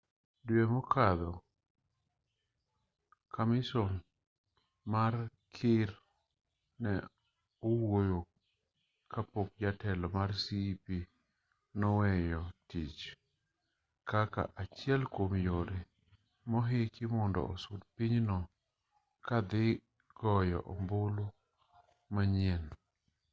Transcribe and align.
due 0.45 0.63
mokadho 0.73 1.31
kamison 3.33 3.93
mar 4.93 5.13
kir 5.55 5.89
ne 6.83 6.93
owuoyo 7.67 8.19
kapok 9.11 9.47
jatelo 9.61 10.05
mar 10.17 10.29
cep 10.43 10.83
noweyo 11.79 12.41
tich 12.69 12.99
kaka 14.09 14.41
achiel 14.61 15.01
kuom 15.13 15.31
yore 15.47 15.79
mohiki 16.49 17.03
mondo 17.15 17.39
osud 17.53 17.81
pinyno 17.95 18.37
ka 19.25 19.37
dhi 19.49 19.65
goyo 20.19 20.59
ombulu 20.73 21.25
manyien 22.13 22.63